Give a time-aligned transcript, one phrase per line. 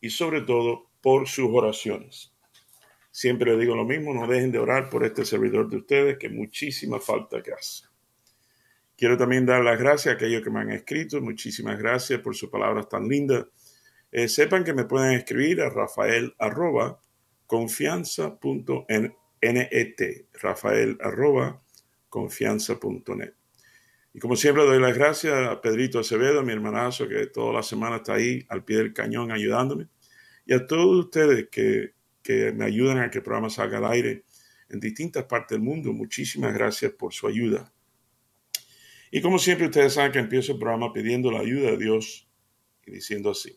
[0.00, 2.32] y sobre todo por sus oraciones.
[3.10, 6.28] Siempre le digo lo mismo, no dejen de orar por este servidor de ustedes, que
[6.28, 7.84] muchísima falta que hace.
[8.96, 12.50] Quiero también dar las gracias a aquellos que me han escrito, muchísimas gracias por sus
[12.50, 13.46] palabras tan lindas.
[14.10, 17.00] Eh, sepan que me pueden escribir a rafael arroba
[19.40, 21.62] net, rafael arroba
[22.08, 23.37] confianza.net.
[24.18, 27.98] Y como siempre doy las gracias a Pedrito Acevedo, mi hermanazo, que toda la semana
[27.98, 29.86] está ahí al pie del cañón ayudándome.
[30.44, 34.24] Y a todos ustedes que, que me ayudan a que el programa salga al aire
[34.70, 35.92] en distintas partes del mundo.
[35.92, 37.72] Muchísimas gracias por su ayuda.
[39.12, 42.28] Y como siempre ustedes saben que empiezo el programa pidiendo la ayuda de Dios
[42.86, 43.56] y diciendo así.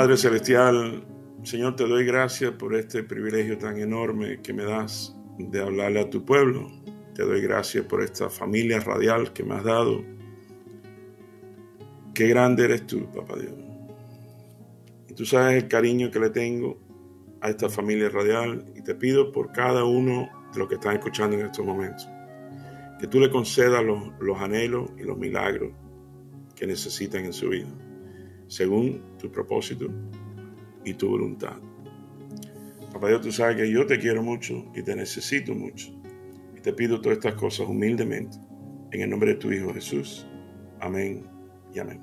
[0.00, 1.04] Padre Celestial,
[1.42, 6.08] Señor, te doy gracias por este privilegio tan enorme que me das de hablarle a
[6.08, 6.70] tu pueblo.
[7.14, 10.02] Te doy gracias por esta familia radial que me has dado.
[12.14, 13.52] Qué grande eres tú, papá Dios.
[15.06, 16.78] Y tú sabes el cariño que le tengo
[17.42, 21.36] a esta familia radial y te pido por cada uno de los que están escuchando
[21.36, 22.08] en estos momentos,
[22.98, 25.72] que tú le concedas los, los anhelos y los milagros
[26.56, 27.68] que necesitan en su vida
[28.50, 29.86] según tu propósito
[30.84, 31.56] y tu voluntad.
[32.92, 35.92] Papá Dios, tú sabes que yo te quiero mucho y te necesito mucho.
[36.56, 38.36] Y te pido todas estas cosas humildemente.
[38.90, 40.26] En el nombre de tu Hijo Jesús.
[40.80, 41.24] Amén
[41.72, 42.02] y amén.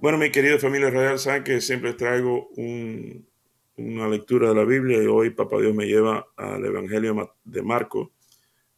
[0.00, 3.28] Bueno, mi querida familia real, saben que siempre traigo un,
[3.76, 8.08] una lectura de la Biblia y hoy Papá Dios me lleva al Evangelio de Marcos,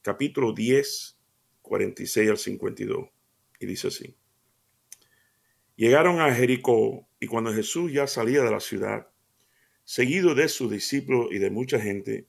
[0.02, 1.18] capítulo 10,
[1.62, 3.08] 46 al 52.
[3.60, 4.16] Y dice así.
[5.76, 9.08] Llegaron a Jericó y cuando Jesús ya salía de la ciudad,
[9.84, 12.26] seguido de sus discípulos y de mucha gente,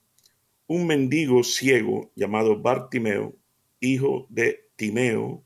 [0.67, 3.35] un mendigo ciego llamado Bartimeo,
[3.79, 5.43] hijo de Timeo,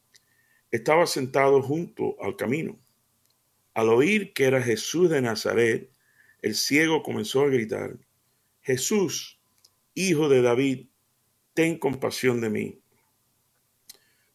[0.72, 2.78] estaba sentado junto al camino.
[3.74, 5.93] Al oír que era Jesús de Nazaret,
[6.44, 7.98] el ciego comenzó a gritar,
[8.62, 9.40] Jesús,
[9.94, 10.88] hijo de David,
[11.54, 12.82] ten compasión de mí.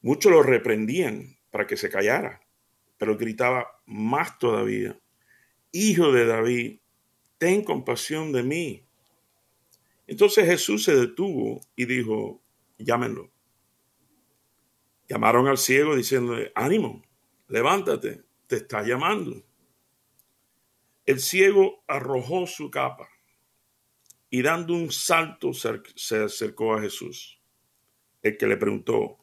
[0.01, 2.41] Muchos lo reprendían para que se callara,
[2.97, 4.99] pero gritaba más todavía,
[5.71, 6.81] Hijo de David,
[7.37, 8.87] ten compasión de mí.
[10.07, 12.41] Entonces Jesús se detuvo y dijo,
[12.79, 13.31] llámenlo.
[15.11, 17.03] Llamaron al ciego diciéndole, ánimo,
[17.49, 19.45] levántate, te está llamando.
[21.09, 23.09] El ciego arrojó su capa
[24.29, 27.41] y dando un salto se acercó a Jesús,
[28.21, 29.17] el que le preguntó,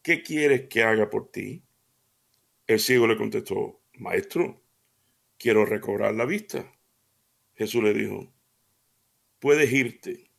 [0.00, 1.64] ¿qué quieres que haga por ti?
[2.66, 4.62] El ciego le contestó, Maestro,
[5.36, 6.72] quiero recobrar la vista.
[7.56, 8.32] Jesús le dijo,
[9.38, 10.30] puedes irte,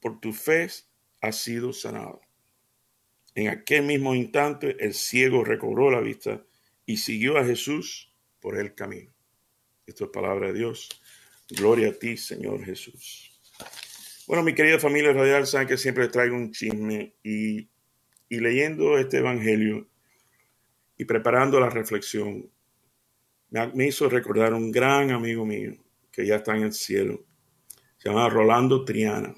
[0.00, 0.66] por tu fe
[1.20, 2.22] has sido sanado.
[3.34, 6.42] En aquel mismo instante el ciego recobró la vista
[6.86, 9.12] y siguió a Jesús por el camino.
[9.86, 10.88] Esto es palabra de Dios.
[11.50, 13.30] Gloria a ti, Señor Jesús.
[14.26, 17.68] Bueno, mi querida familia radial, saben que siempre traigo un chisme y,
[18.28, 19.88] y leyendo este evangelio
[20.96, 22.48] y preparando la reflexión,
[23.50, 25.74] me, hizo recordar un gran amigo mío
[26.12, 27.24] que ya está en el cielo.
[27.98, 29.34] Se llama Rolando Triana.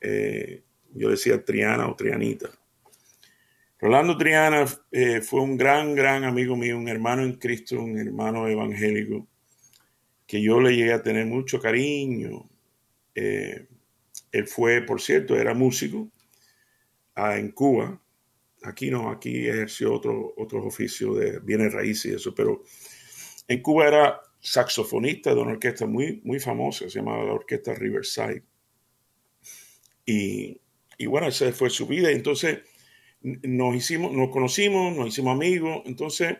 [0.00, 0.62] Eh,
[0.94, 2.50] yo decía Triana o Trianita.
[3.80, 8.46] Rolando Triana eh, fue un gran, gran amigo mío, un hermano en Cristo, un hermano
[8.46, 9.26] evangélico
[10.26, 12.48] que yo le llegué a tener mucho cariño.
[13.14, 13.66] Eh,
[14.32, 16.10] él fue, por cierto, era músico
[17.14, 18.00] ah, en Cuba.
[18.62, 22.62] Aquí no, aquí ejerció otro, otros oficios de bienes raíces y eso, pero
[23.46, 28.42] en Cuba era saxofonista de una orquesta muy, muy famosa, se llamaba la Orquesta Riverside.
[30.04, 30.60] Y,
[30.98, 32.10] y bueno, esa fue su vida.
[32.10, 32.60] Entonces
[33.22, 35.82] nos hicimos, nos conocimos, nos hicimos amigos.
[35.86, 36.36] Entonces,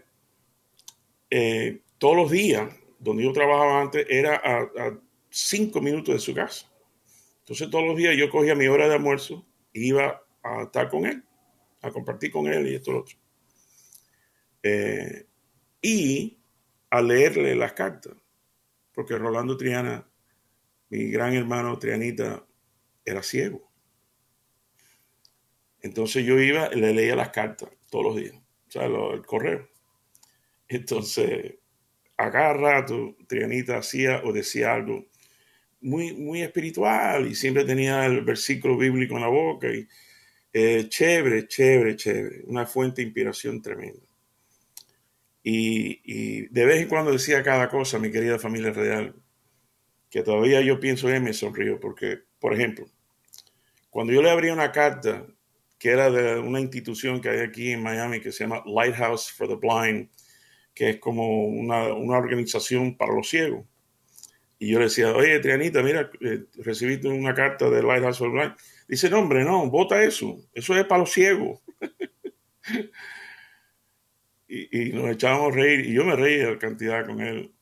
[1.31, 4.99] eh, todos los días donde yo trabajaba antes era a,
[5.31, 6.71] cinco minutos de su casa.
[7.41, 11.23] Entonces todos los días yo cogía mi hora de almuerzo iba a estar con él.
[11.83, 13.17] a compartir con él y esto lo otro.
[14.63, 15.27] Eh,
[15.81, 16.39] y
[16.91, 18.15] a leerle las cartas,
[18.93, 20.09] porque Rolando Triana,
[20.89, 22.45] mi gran hermano Trianita,
[23.05, 23.71] era ciego.
[25.81, 29.69] Entonces yo iba y le leía las cartas todos los días, o sea, el correo.
[30.67, 31.55] Entonces,
[32.17, 35.07] a cada rato, Trianita hacía o decía algo
[35.81, 39.69] muy, muy espiritual y siempre tenía el versículo bíblico en la boca.
[39.69, 39.87] Y,
[40.53, 42.43] eh, chévere, chévere, chévere.
[42.47, 44.01] Una fuente de inspiración tremenda.
[45.43, 49.15] Y, de vez en cuando decía cada cosa, mi querida familia real,
[50.11, 52.87] que todavía yo pienso en me sonrío, porque, por ejemplo,
[53.91, 55.25] cuando yo le abría una carta
[55.79, 59.47] que era de una institución que hay aquí en Miami que se llama Lighthouse for
[59.47, 60.09] the Blind,
[60.77, 63.65] que es como una, una organización para los ciegos.
[64.59, 68.53] Y yo le decía, oye, Trianita, mira, eh, recibiste una carta de Lighthouse for Blind.
[68.87, 70.39] Dice, no, hombre, no, vota eso.
[70.53, 71.61] Eso es para los ciegos.
[74.49, 75.87] y, nos echábamos a reír.
[75.87, 77.55] Y yo me reía de cantidad con él.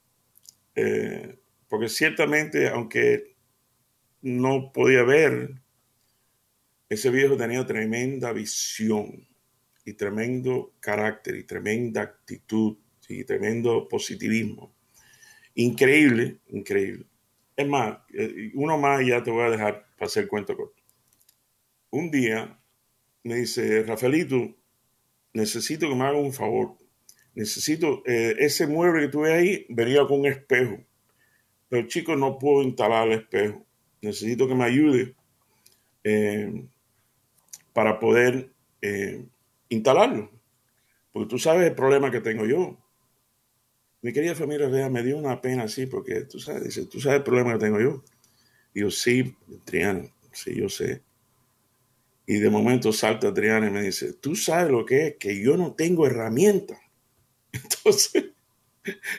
[0.74, 1.38] Eh,
[1.68, 3.36] porque ciertamente, aunque
[4.22, 5.54] no podía ver,
[6.88, 9.28] ese viejo tenía tremenda visión
[9.84, 12.76] y tremendo carácter y tremenda actitud
[13.08, 14.74] y tremendo positivismo.
[15.54, 17.06] Increíble, increíble.
[17.56, 20.82] Es más, eh, uno más ya te voy a dejar para hacer el cuento corto.
[21.90, 22.58] Un día
[23.22, 24.56] me dice, Rafaelito,
[25.32, 26.76] necesito que me haga un favor.
[27.34, 30.78] Necesito, eh, ese mueble que tuve ahí venía con un espejo.
[31.68, 33.64] Pero chico, no puedo instalar el espejo.
[34.02, 35.14] Necesito que me ayude
[36.02, 36.64] eh,
[37.72, 38.50] para poder
[39.70, 40.30] instalarlo.
[41.10, 42.83] Porque tú sabes el problema que tengo yo.
[44.04, 47.24] Mi querida familia me dio una pena así porque tú sabes, dice, tú sabes el
[47.24, 48.04] problema que tengo yo.
[48.74, 49.34] Digo, sí,
[49.64, 51.02] Triana, sí, yo sé.
[52.26, 55.56] Y de momento salta Triana y me dice, tú sabes lo que es, que yo
[55.56, 56.78] no tengo herramienta.
[57.52, 58.32] Entonces,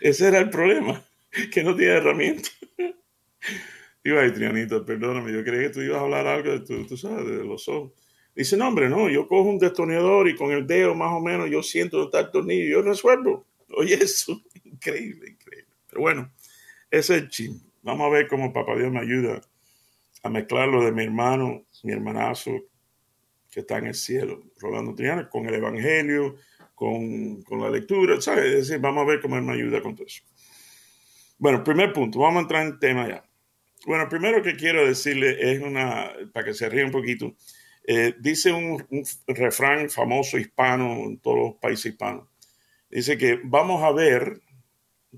[0.02, 1.04] ese era el problema,
[1.52, 2.50] que no tiene herramienta.
[4.04, 7.26] Digo, ay, Trianita, perdóname, yo creí que tú ibas a hablar algo de tú sabes,
[7.26, 7.94] de los ojos.
[8.36, 11.50] Dice, no, hombre, no, yo cojo un destornillador y con el dedo más o menos
[11.50, 13.48] yo siento dónde está el tornillo y yo resuelvo.
[13.70, 14.40] Oye, eso
[14.86, 15.74] increíble, increíble.
[15.88, 16.32] Pero bueno,
[16.92, 17.62] ese es el chin.
[17.82, 19.42] Vamos a ver cómo Papá Dios me ayuda
[20.24, 22.52] a mezclar lo de mi hermano, mi hermanazo
[23.52, 26.36] que está en el cielo, Rolando Triana, con el Evangelio,
[26.74, 28.46] con, con, la lectura, ¿sabes?
[28.46, 30.24] Es decir, vamos a ver cómo él me ayuda con todo eso.
[31.38, 33.24] Bueno, primer punto, vamos a entrar en tema ya.
[33.86, 37.36] Bueno, primero que quiero decirle es una, para que se ríe un poquito,
[37.88, 42.28] eh, dice un, un refrán famoso hispano en todos los países hispanos.
[42.90, 44.42] Dice que vamos a ver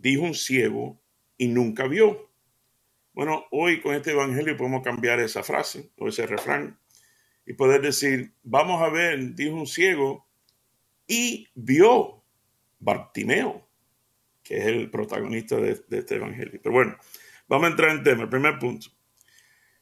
[0.01, 1.01] dijo un ciego
[1.37, 2.29] y nunca vio.
[3.13, 6.79] Bueno, hoy con este evangelio podemos cambiar esa frase o ese refrán
[7.45, 10.27] y poder decir, vamos a ver, dijo un ciego
[11.07, 12.23] y vio
[12.79, 13.67] Bartimeo,
[14.43, 16.59] que es el protagonista de, este evangelio.
[16.61, 16.97] Pero bueno,
[17.47, 18.23] vamos a entrar en tema.
[18.23, 18.87] El primer punto.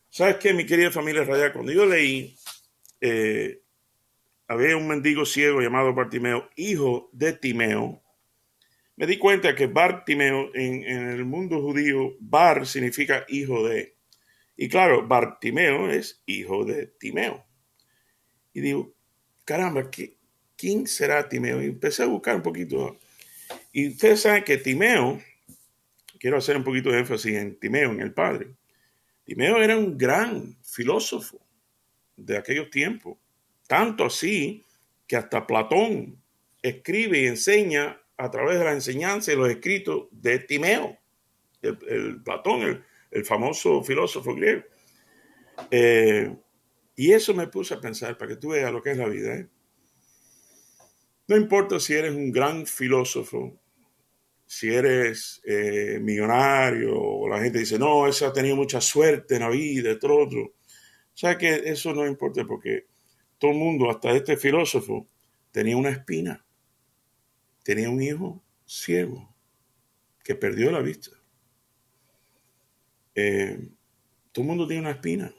[0.09, 1.51] ¿Sabes qué, mi querida familia radial?
[1.51, 2.38] Cuando yo leí,
[3.01, 3.61] eh,
[4.47, 8.01] había un mendigo ciego llamado Bartimeo, hijo de Timeo,
[8.97, 13.95] me di cuenta que Bartimeo en, el mundo judío, Bar significa hijo de.
[14.56, 17.45] Y claro, Bartimeo es hijo de Timeo.
[18.54, 18.95] Y digo,
[19.44, 19.90] caramba,
[20.56, 21.61] ¿quién será Timeo?
[21.61, 22.97] Y empecé a buscar un poquito.
[23.73, 25.21] Y ustedes saben que Timeo,
[26.18, 28.52] quiero hacer un poquito de énfasis en Timeo, en el padre.
[29.25, 31.45] Timeo era un gran filósofo
[32.16, 33.18] de aquellos tiempos.
[33.68, 34.64] Tanto así
[35.06, 36.21] que hasta Platón
[36.61, 40.98] escribe y enseña a través de la enseñanza y los escritos de Timeo,
[41.62, 44.64] el, Platón, el, famoso filósofo griego.
[45.72, 46.36] Eh,
[46.95, 49.36] y eso me puse a pensar para que tú veas lo que es la vida.
[49.36, 49.48] ¿eh?
[51.28, 53.60] No importa si eres un gran filósofo,
[54.45, 59.42] si eres eh, millonario, o la gente dice, no, ese ha tenido mucha suerte en
[59.42, 60.42] la vida, todo otro.
[60.42, 62.86] O sea que eso no importa porque
[63.38, 65.07] todo el mundo, hasta este filósofo,
[65.52, 66.44] tenía una espina
[67.66, 69.36] tenía un hijo ciego
[70.24, 71.10] que perdió la vista.
[73.16, 73.69] Eh,
[74.31, 75.34] todo el mundo tiene una espina.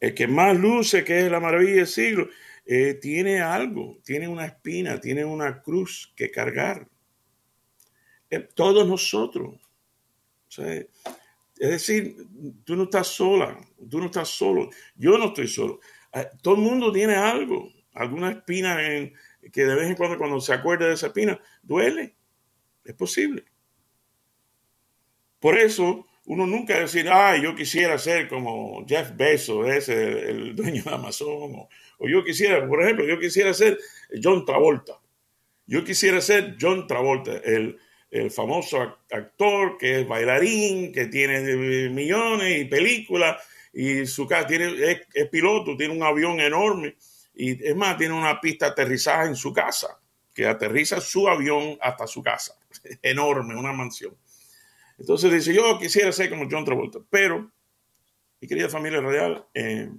[0.00, 2.28] El que más luce, que es la maravilla del siglo,
[2.66, 6.88] eh, tiene algo, tiene una espina, tiene una cruz que cargar.
[8.28, 9.60] Eh, todos nosotros.
[10.58, 10.88] es
[11.56, 12.16] decir,
[12.64, 13.56] tú no estás sola,
[13.88, 15.78] tú no estás solo, yo no estoy solo.
[16.42, 19.14] todo el mundo tiene algo, alguna espina en,
[19.52, 22.14] que de vez en cuando cuando se acuerda de esa espina, duele.
[22.84, 23.44] Es posible.
[25.40, 30.82] Por eso uno nunca decir, ay, yo quisiera ser como Jeff Bezos, ese, el dueño
[30.82, 33.78] de Amazon, o, o, yo quisiera, por ejemplo, yo quisiera ser
[34.22, 34.98] John Travolta.
[35.66, 37.78] Yo quisiera ser John Travolta, el,
[38.10, 44.72] el famoso actor que es bailarín, que tiene millones y películas, y su casa tiene,
[45.12, 46.94] es, piloto, tiene un avión enorme,
[47.34, 49.98] y es más, tiene una pista de aterrizaje en su casa,
[50.32, 52.54] que aterriza su avión hasta su casa.
[53.02, 54.16] enorme, una mansión.
[54.98, 57.50] Entonces dice, yo quisiera ser como John Travolta, pero,
[58.40, 59.90] mi querida familia radial, eh,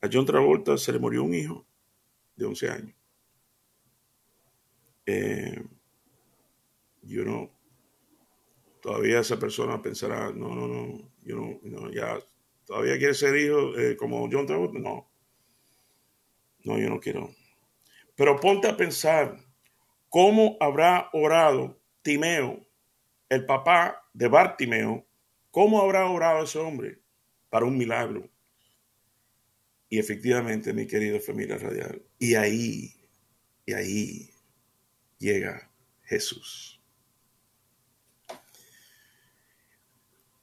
[0.00, 1.66] a John Travolta se le murió un hijo
[2.36, 2.94] de 11 años.
[5.04, 5.62] Eh,
[7.02, 7.50] yo no,
[8.80, 12.18] todavía esa persona pensará, no, no, no, yo no, ya,
[12.64, 15.07] todavía quiere ser hijo eh, como John Travolta, no,
[16.64, 17.34] no, yo no quiero.
[18.14, 19.38] Pero ponte a pensar
[20.08, 22.66] cómo habrá orado Timeo,
[23.28, 25.06] el papá de Bartimeo,
[25.50, 26.98] cómo habrá orado ese hombre
[27.50, 28.28] para un milagro.
[29.88, 32.94] Y efectivamente, mi querido familia radial, y ahí,
[33.64, 34.30] y ahí
[35.18, 35.70] llega
[36.04, 36.80] Jesús.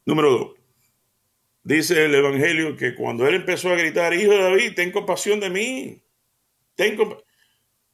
[0.06, 0.60] Número dos.
[1.64, 5.50] Dice el Evangelio que cuando él empezó a gritar, Hijo de David, ten compasión de
[5.50, 6.05] mí.
[6.76, 6.98] Ten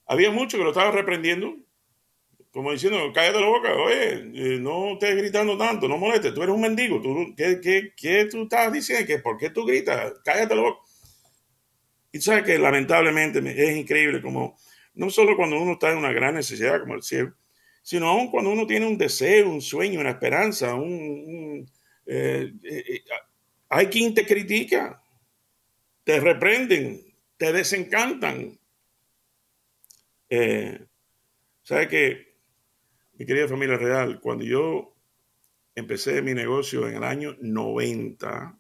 [0.06, 1.56] Había muchos que lo estaban reprendiendo,
[2.52, 6.54] como diciendo, cállate la boca, oye, eh, no estés gritando tanto, no molestes, tú eres
[6.54, 9.08] un mendigo, ¿tú, qué, qué, qué tú estás diciendo?
[9.08, 10.14] ¿Qué, ¿Por qué tú gritas?
[10.24, 10.82] Cállate la boca.
[12.12, 14.58] Y sabes que lamentablemente es increíble como,
[14.96, 17.34] no solo cuando uno está en una gran necesidad como el cielo,
[17.82, 21.66] sino aún cuando uno tiene un deseo, un sueño, una esperanza, un
[22.06, 23.04] eh, eh,
[23.70, 25.02] hay quien te critica,
[26.04, 27.02] te reprenden,
[27.38, 28.60] te desencantan.
[31.64, 32.38] ¿Sabe que
[33.14, 34.96] mi querida familia real, cuando yo
[35.76, 38.58] empecé mi negocio en el año 90,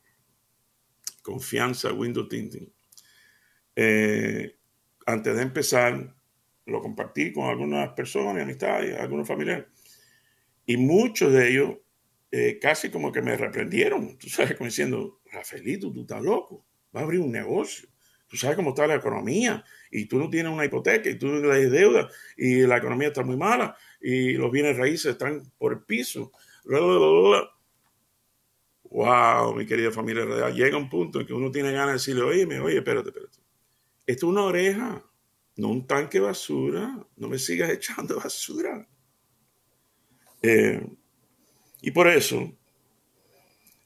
[1.21, 2.71] confianza Windows Tinting,
[5.05, 6.15] antes de empezar,
[6.65, 9.65] lo compartí con algunas personas, amistades, algunos familiares,
[10.65, 11.77] y muchos de ellos
[12.31, 17.01] eh, casi como que me reprendieron, tú sabes, como diciendo, Rafaelito, tú estás loco, va
[17.01, 17.89] a abrir un negocio,
[18.31, 19.61] tú sabes cómo está la economía
[19.91, 23.35] y tú no tienes una hipoteca y tú le deuda y la economía está muy
[23.35, 26.31] mala y los bienes raíces están por el piso.
[28.83, 32.23] Wow, mi querida familia real, llega un punto en que uno tiene ganas de decirle,
[32.23, 33.39] oye, oye, espérate, espérate.
[34.05, 35.03] Esto es una oreja,
[35.57, 38.87] no un tanque de basura, no me sigas echando basura.
[40.41, 40.87] Eh,
[41.81, 42.49] y por eso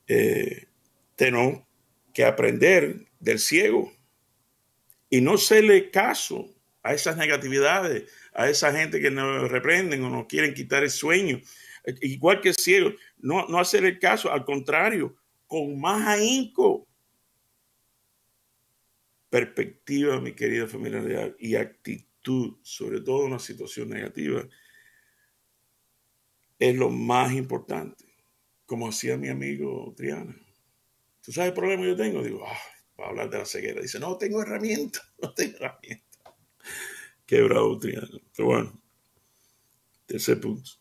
[0.07, 0.67] eh,
[1.15, 1.63] tenemos
[2.13, 3.91] que aprender del ciego
[5.09, 10.27] y no hacerle caso a esas negatividades, a esa gente que nos reprenden o nos
[10.27, 11.41] quieren quitar el sueño.
[12.01, 15.15] Igual que el ciego, no, no hacerle caso, al contrario,
[15.47, 16.87] con más ahínco.
[19.29, 24.47] Perspectiva, mi querida familia y actitud, sobre todo en una situación negativa,
[26.59, 28.05] es lo más importante,
[28.65, 30.35] como hacía mi amigo Triana.
[31.21, 32.23] ¿Tú sabes el problema que yo tengo?
[32.23, 33.81] Digo, ah, va a hablar de la ceguera.
[33.81, 36.05] Dice, no tengo herramienta, no tengo herramienta.
[37.25, 38.07] Qué bravo Triana.
[38.35, 38.81] Pero bueno,
[40.05, 40.71] tercer punto.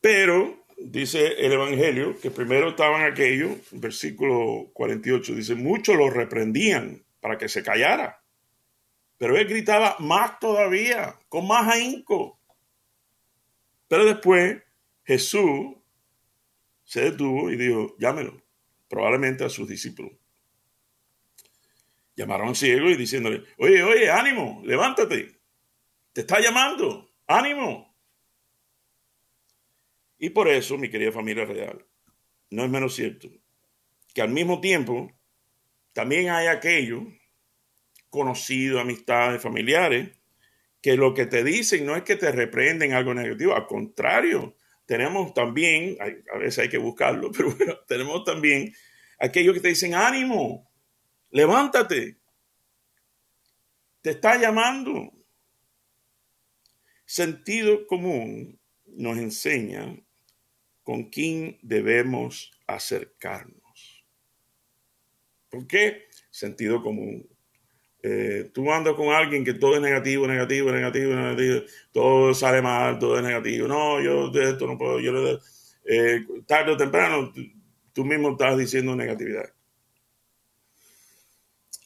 [0.00, 7.38] Pero, dice el Evangelio, que primero estaban aquellos, versículo 48, dice, muchos lo reprendían para
[7.38, 8.22] que se callara.
[9.16, 12.40] Pero él gritaba más todavía, con más ahínco.
[13.86, 14.60] Pero después
[15.04, 15.76] Jesús
[16.84, 18.42] se detuvo y dijo, llámelo,
[18.92, 20.12] probablemente a sus discípulos.
[22.14, 25.40] Llamaron al ciego y diciéndole, oye, oye, ánimo, levántate,
[26.12, 27.96] te está llamando, ánimo.
[30.18, 31.86] Y por eso, mi querida familia real,
[32.50, 33.30] no es menos cierto
[34.12, 35.10] que al mismo tiempo
[35.94, 37.02] también hay aquellos
[38.10, 40.10] conocidos, amistades, familiares,
[40.82, 44.54] que lo que te dicen no es que te reprenden algo negativo, al contrario,
[44.86, 48.72] tenemos también, a veces hay que buscarlo, pero bueno, tenemos también
[49.18, 50.70] aquellos que te dicen, ánimo,
[51.30, 52.18] levántate,
[54.02, 55.12] te está llamando.
[57.04, 59.96] Sentido común nos enseña
[60.82, 64.04] con quién debemos acercarnos.
[65.48, 66.06] ¿Por qué?
[66.30, 67.28] Sentido común.
[68.04, 71.60] Eh, tú andas con alguien que todo es negativo, negativo, negativo, negativo,
[71.92, 73.68] todo sale mal, todo es negativo.
[73.68, 75.12] No, yo de esto no puedo, yo
[75.84, 77.32] eh, tarde o temprano
[77.92, 79.52] tú, mismo estás diciendo negatividad.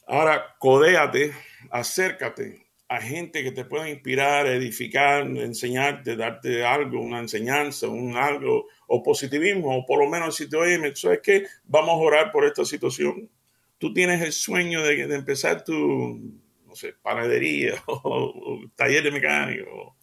[0.07, 1.33] Ahora, codéate,
[1.69, 8.67] acércate a gente que te pueda inspirar, edificar, enseñarte, darte algo, una enseñanza, un algo,
[8.87, 11.45] o positivismo, o por lo menos si te oye, ¿sabes qué?
[11.65, 13.29] Vamos a orar por esta situación.
[13.77, 16.19] Tú tienes el sueño de, empezar tu,
[16.65, 19.95] no sé, panadería o, taller de mecánico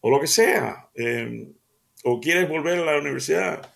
[0.00, 1.48] o, lo que sea, eh,
[2.04, 3.72] o quieres volver a la universidad.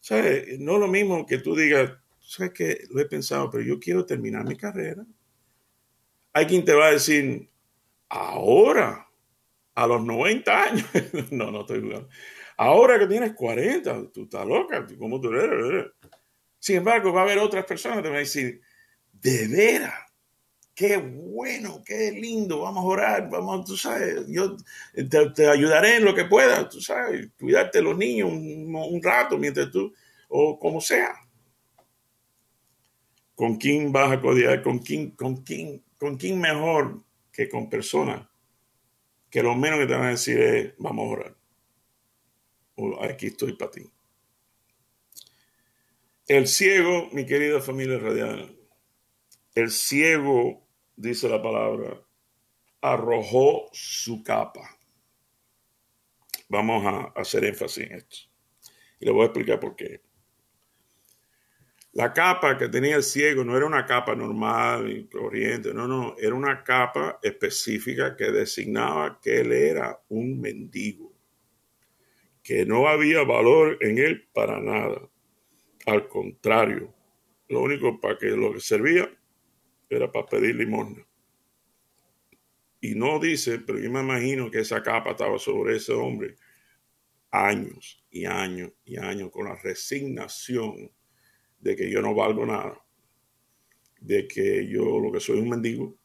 [0.00, 0.58] ¿Sabes?
[0.58, 2.84] No es lo mismo que tú digas, ¿sabes qué?
[2.90, 5.04] Lo he pensado, pero yo quiero terminar mi carrera.
[6.32, 7.50] Hay quien te va a decir,
[8.10, 9.08] Ahora,
[9.76, 10.86] a los 90 años,
[11.30, 12.08] no, no estoy jugando.
[12.56, 15.86] Ahora que tienes 40, tú estás loca, ¿cómo tú eres?
[16.60, 18.60] Sin embargo, va a haber otras personas que van a decir,
[19.12, 19.94] de veras,
[20.74, 24.56] qué bueno, qué lindo, vamos a orar, vamos, tú sabes, yo
[25.34, 29.72] te, ayudaré en lo que pueda, tú sabes, cuidarte los niños un, un, rato mientras
[29.72, 29.92] tú,
[30.28, 31.16] o como sea.
[33.34, 34.62] ¿Con quién vas a codiar?
[34.62, 37.02] ¿Con quién, con quién, con quién mejor
[37.32, 38.30] que con personas
[39.30, 41.36] que lo menos que te van a decir es, vamos a orar.
[42.74, 43.88] O aquí estoy para ti.
[46.30, 48.56] El ciego, mi querida familia radial,
[49.56, 52.00] el ciego, dice la palabra,
[52.80, 54.78] arrojó su capa.
[56.48, 58.16] Vamos a hacer énfasis en esto.
[59.00, 60.02] Y le voy a explicar por qué.
[61.94, 66.14] La capa que tenía el ciego no era una capa normal y corriente, no, no,
[66.16, 71.12] era una capa específica que designaba que él era un mendigo,
[72.40, 75.09] que no había valor en él para nada.
[75.90, 76.94] Al contrario,
[77.48, 79.10] lo único para que lo que servía
[79.88, 81.04] era para pedir limosna.
[82.80, 86.36] Y no dice, pero yo me imagino que esa capa estaba sobre ese hombre
[87.32, 90.92] años y años y años con la resignación
[91.58, 92.80] de que yo no valgo nada,
[94.00, 95.98] de que yo lo que soy un mendigo,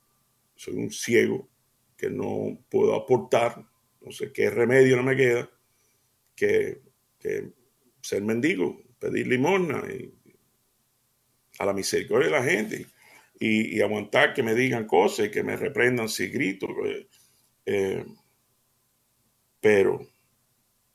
[0.55, 1.47] soy un ciego,
[1.95, 3.63] que no puedo aportar,
[4.01, 5.47] no sé qué remedio no me queda,
[6.35, 6.81] que,
[8.01, 10.13] ser mendigo, pedir limosna y,
[11.59, 12.87] a la misericordia de la gente
[13.39, 16.67] y, aguantar que me digan cosas y que me reprendan si grito.
[16.85, 17.07] Eh,
[17.65, 18.05] eh,
[19.59, 20.07] pero,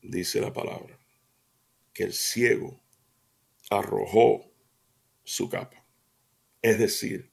[0.03, 0.99] dice la palabra,
[1.93, 2.81] que el ciego
[3.71, 4.51] arrojó
[5.25, 5.85] su capa.
[6.63, 7.31] Es decir,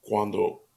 [0.00, 0.68] cuando,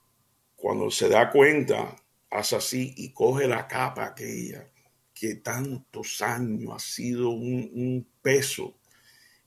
[0.55, 1.95] cuando se da cuenta,
[2.29, 4.69] hace así y coge la capa aquella
[5.15, 8.77] que tantos años ha sido un, peso.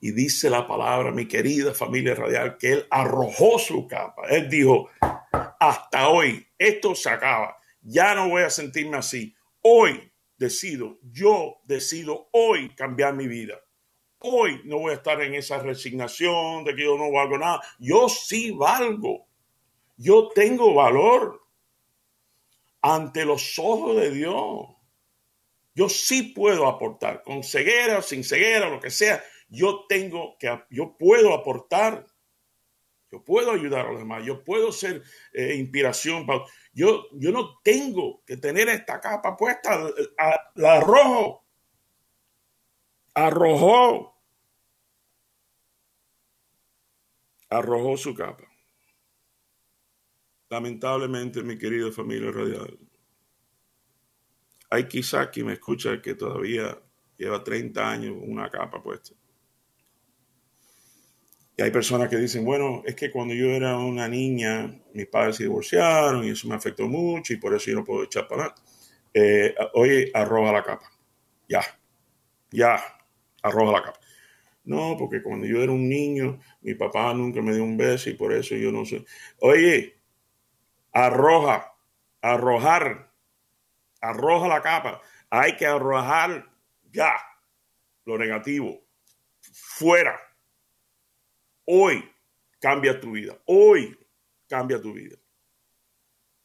[0.00, 4.22] Y dice la palabra, mi querida familia radial, que él arrojó su capa.
[4.31, 4.88] Él dijo,
[5.61, 7.57] hasta hoy, esto se acaba.
[7.83, 9.35] Ya no voy a sentirme así.
[9.61, 13.61] Hoy decido, yo decido hoy cambiar mi vida.
[14.20, 17.61] Hoy no voy a estar en esa resignación de que yo no valgo nada.
[17.78, 19.26] Yo sí valgo.
[19.96, 21.42] Yo tengo valor
[22.81, 24.78] ante los ojos de Dios.
[25.79, 29.23] Yo sí puedo aportar, con ceguera, sin ceguera, lo que sea.
[29.49, 32.05] Yo tengo que, yo puedo aportar.
[33.12, 34.25] Yo puedo ayudar a los demás.
[34.25, 36.27] Yo puedo ser eh, inspiración.
[36.73, 39.88] yo, yo no tengo que tener esta capa puesta.
[40.57, 41.47] La arrojo
[43.14, 44.21] arrojó,
[47.51, 48.51] arrojó su capa.
[50.51, 52.88] Lamentablemente, mi querida familia radial,
[54.70, 56.78] hay quizá quien me escucha que todavía
[57.16, 59.14] lleva 30 años con una capa puesta.
[61.57, 65.37] Y hay personas que dicen, bueno, es que cuando yo era una niña, mis padres
[65.37, 68.42] se divorciaron y eso me afectó mucho y por eso yo no puedo echar para
[68.42, 68.54] nada.
[69.12, 70.88] Eh, oye, arroja la capa.
[71.48, 71.62] Ya,
[72.52, 72.81] ya,
[73.42, 73.98] arroja la capa.
[74.64, 78.14] No, porque cuando yo era un niño, mi papá nunca me dio un beso y
[78.14, 79.04] por eso yo no sé.
[79.40, 79.96] Oye,
[80.92, 81.72] arroja,
[82.20, 83.08] arrojar,
[84.00, 85.00] arroja la capa.
[85.30, 86.48] Hay que arrojar
[86.90, 87.14] ya
[88.04, 88.80] lo negativo.
[89.40, 90.18] Fuera.
[91.64, 92.04] Hoy
[92.61, 93.38] cambia tu vida.
[93.44, 93.98] Hoy
[94.48, 95.16] cambia tu vida.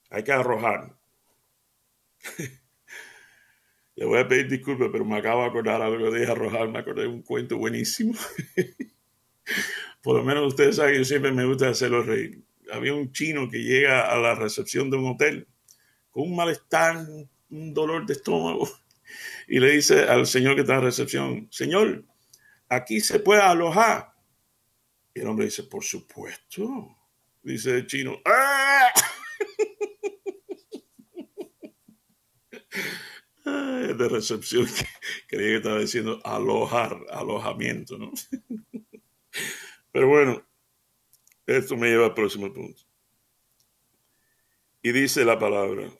[0.09, 0.95] Hay que arrojar.
[3.95, 7.03] Le voy a pedir disculpas, pero me acabo de acordar algo de arrojar, me acordé
[7.03, 8.13] de un cuento buenísimo.
[10.01, 12.43] Por lo menos ustedes saben que yo siempre me gusta hacerlo reír.
[12.71, 15.47] Había un chino que llega a la recepción de un hotel
[16.09, 17.05] con un malestar,
[17.53, 18.69] un dolor de estómago,
[19.47, 22.05] y le dice al señor que está en recepción, señor,
[22.69, 24.13] aquí se puede alojar.
[25.13, 26.97] Y el hombre dice, por supuesto.
[27.43, 28.91] Dice el chino, ¡Ah!
[33.43, 34.65] de recepción
[35.27, 38.11] creía que estaba diciendo alojar, alojamiento, ¿no?
[39.91, 40.43] Pero bueno,
[41.45, 42.81] esto me lleva al próximo punto.
[44.81, 45.91] Y dice la palabra,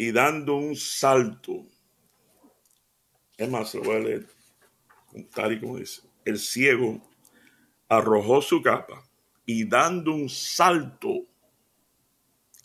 [0.00, 1.66] y dando un salto,
[3.36, 4.26] es más, lo voy a leer.
[5.34, 7.06] Tal y como dice, el ciego
[7.86, 9.06] arrojó su capa
[9.44, 11.26] y dando un salto,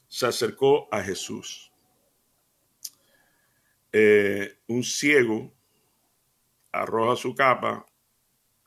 [0.07, 1.73] se acercó a Jesús.
[3.91, 5.53] Eh, un ciego
[6.71, 7.85] arroja su capa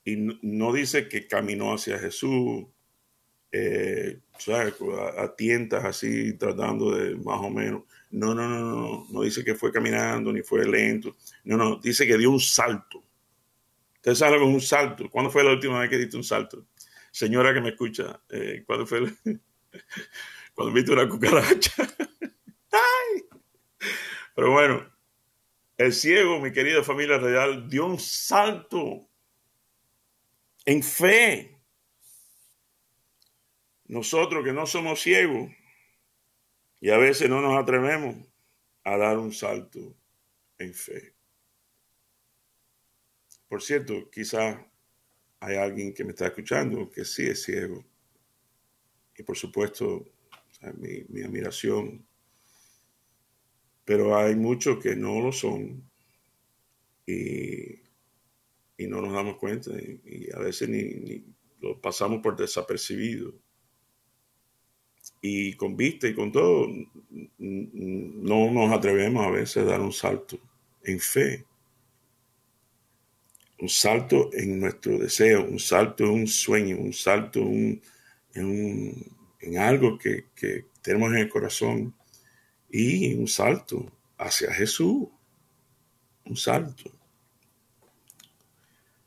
[0.05, 2.67] y no, dice que caminó hacia Jesús,
[3.51, 4.21] eh,
[5.17, 7.83] a, tientas así, tratando de más o menos.
[8.11, 11.17] No, no, no, no, no dice que fue caminando ni fue lento.
[11.45, 13.05] No, no, dice que dio un salto.
[13.97, 15.11] Usted sabe con un salto.
[15.11, 16.67] ¿Cuándo fue la última vez que diste un salto?
[17.11, 19.01] Señora que me escucha, eh, ¿cuándo fue?
[20.55, 21.73] Cuando viste una cucaracha.
[22.73, 23.25] ¡Ay!
[24.35, 24.87] Pero bueno,
[25.77, 29.09] el ciego, mi querida familia real, dio un salto
[30.65, 31.58] en fe.
[33.89, 35.51] Nosotros que no somos ciegos
[36.81, 38.17] y a veces no nos atrevemos
[38.85, 39.97] a dar un salto
[40.59, 41.15] en fe.
[43.49, 44.67] Por cierto, quizá
[45.41, 47.85] hay alguien que me está escuchando que sí es ciego.
[49.17, 50.05] Y por supuesto,
[50.77, 52.07] mi, admiración.
[53.85, 55.89] Pero hay muchos que no lo son.
[57.07, 61.25] Y no nos damos cuenta y, a veces ni,
[61.61, 63.35] lo pasamos por desapercibido.
[65.21, 66.69] Y con vista y con todo,
[67.39, 70.39] no nos atrevemos a veces a dar un salto
[70.85, 71.45] en fe.
[73.61, 77.83] Un salto en nuestro deseo, un salto en un sueño, un salto en,
[78.35, 81.95] en algo que, que tenemos en el corazón
[82.71, 85.09] y un salto hacia Jesús.
[86.25, 86.93] Un salto.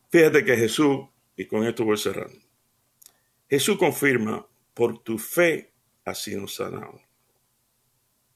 [0.09, 2.37] Fíjate que Jesús, y con esto voy cerrando,
[3.49, 5.70] Jesús confirma, por tu fe
[6.11, 7.01] has sido sanado.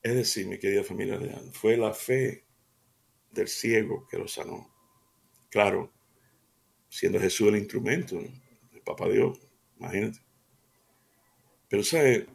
[0.02, 2.46] Es decir, mi querida familia real, fue la fe
[3.32, 4.74] del ciego que lo sanó.
[5.50, 5.92] Claro,
[6.90, 9.40] siendo Jesús el instrumento, el Papa Dios,
[9.78, 10.20] imagínate.
[11.68, 12.26] Pero, ¿sabes?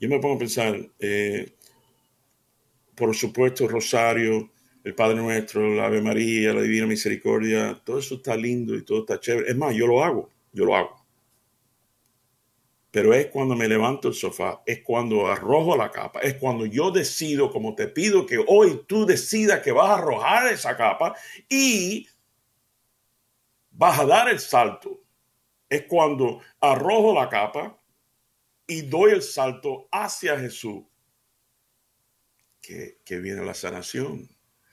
[0.00, 1.54] Yo me pongo a pensar, eh,
[2.94, 4.52] por supuesto, Rosario,
[4.84, 9.00] el Padre Nuestro, la Ave María, la Divina Misericordia, todo eso está lindo y todo
[9.00, 9.50] está chévere.
[9.50, 10.97] Es más, yo lo hago, yo lo hago.
[12.98, 16.90] Pero es cuando me levanto el sofá, es cuando arrojo la capa, es cuando yo
[16.90, 21.14] decido, como te pido que hoy tú decidas que vas a arrojar esa capa
[21.48, 22.08] y
[23.70, 25.00] vas a dar el salto.
[25.68, 27.80] Es cuando arrojo la capa
[28.66, 30.82] y doy el salto hacia Jesús,
[32.60, 34.28] que, que viene la sanación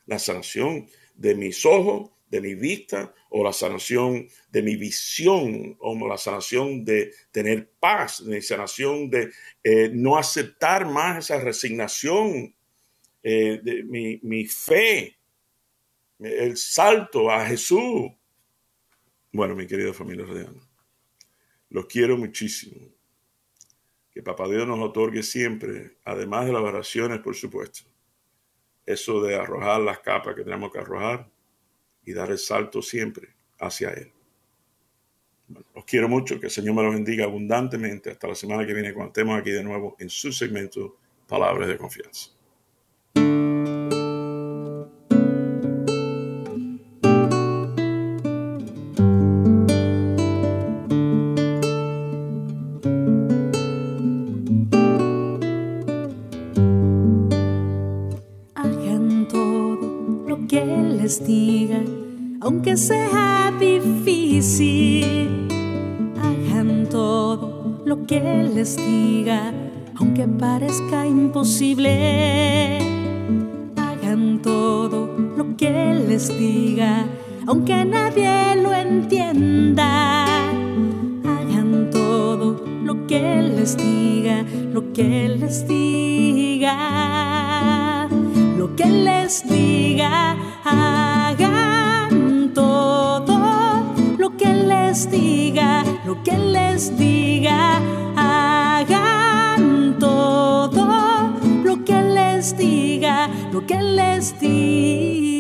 [0.08, 6.08] la sanación de mis ojos, de mi vista, o la sanación de mi visión, o
[6.08, 9.32] la sanación de tener paz, la sanación de
[9.64, 12.54] eh, no aceptar más esa resignación,
[13.22, 15.18] eh, de mi, mi, fe,
[16.20, 18.12] el salto a Jesús.
[19.32, 20.56] Bueno, mi querida familia real,
[21.70, 22.88] los quiero muchísimo.
[24.12, 27.84] Que Papá Dios nos otorgue siempre, además de las oraciones, por supuesto,
[28.86, 31.35] eso de arrojar las capas que tenemos que arrojar
[32.06, 34.12] y dar el salto siempre hacia Él.
[35.74, 38.94] os quiero mucho, que el Señor me los bendiga abundantemente hasta la semana que viene
[38.94, 42.36] cuando estemos aquí de nuevo en su segmento Palabras de Confianza.
[62.46, 65.48] Aunque sea difícil.
[66.22, 68.22] Hagan todo lo que
[68.54, 69.52] les diga,
[69.96, 72.78] aunque parezca imposible.
[73.76, 77.08] Hagan todo lo que les diga,
[77.48, 80.26] aunque nadie lo entienda.
[81.26, 86.78] Hagan todo lo que les diga, lo que les diga,
[88.56, 90.38] lo que les diga
[96.06, 97.82] lo que les diga,
[98.15, 105.35] hagan todo lo que les diga, lo que les diga.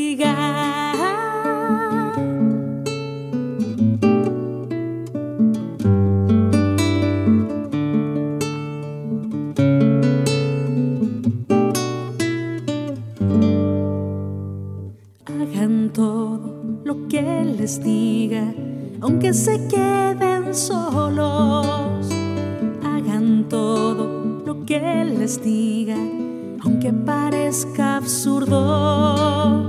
[25.47, 29.67] Aunque parezca absurdo.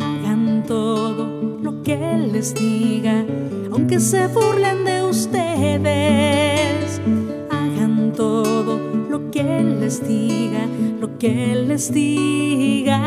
[0.00, 1.98] Hagan todo lo que
[2.32, 3.26] les diga,
[3.70, 7.02] aunque se burlen de ustedes.
[7.50, 8.78] Hagan todo
[9.10, 10.66] lo que les diga,
[10.98, 13.02] lo que les diga,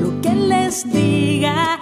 [0.00, 1.81] lo que les diga.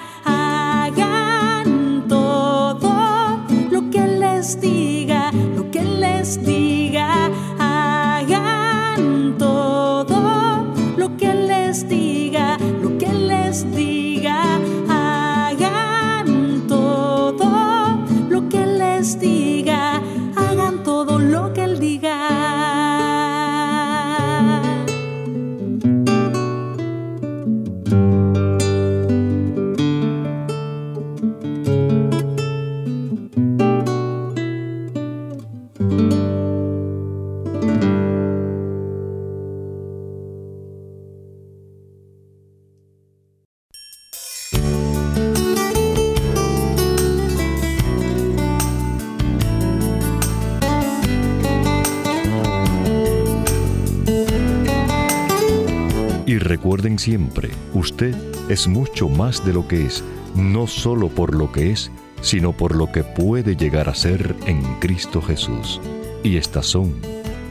[57.01, 58.15] Siempre, usted
[58.51, 62.77] es mucho más de lo que es, no solo por lo que es, sino por
[62.77, 65.81] lo que puede llegar a ser en Cristo Jesús.
[66.23, 66.95] Y estas son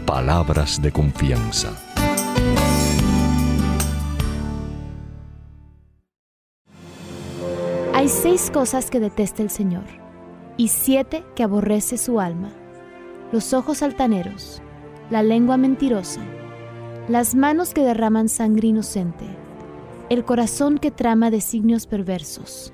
[0.05, 1.73] palabras de confianza.
[7.95, 9.85] Hay seis cosas que detesta el Señor,
[10.57, 12.51] y siete que aborrece su alma.
[13.31, 14.61] Los ojos altaneros,
[15.09, 16.21] la lengua mentirosa,
[17.07, 19.38] las manos que derraman sangre inocente,
[20.09, 22.73] el corazón que trama designios perversos,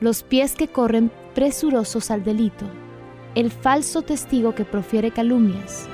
[0.00, 2.64] los pies que corren presurosos al delito,
[3.34, 5.86] el falso testigo que profiere calumnias,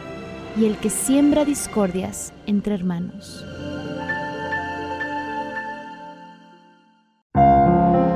[0.57, 3.45] y el que siembra discordias entre hermanos.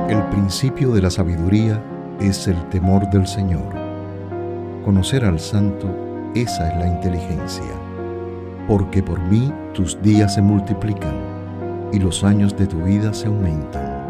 [0.09, 1.83] El principio de la sabiduría
[2.21, 3.73] es el temor del Señor.
[4.85, 5.89] Conocer al Santo,
[6.33, 7.63] esa es la inteligencia.
[8.67, 11.32] Porque por mí tus días se multiplican
[11.93, 14.03] y los años de tu vida se aumentan.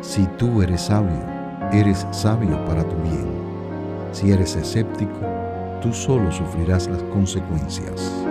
[0.00, 1.22] Si tú eres sabio,
[1.72, 3.28] eres sabio para tu bien.
[4.12, 5.20] Si eres escéptico,
[5.82, 8.24] tú solo sufrirás las consecuencias.